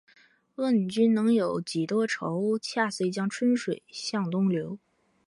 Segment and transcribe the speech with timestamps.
[0.55, 2.57] 问君能有几多愁？
[2.57, 4.79] 恰似一江春水向东流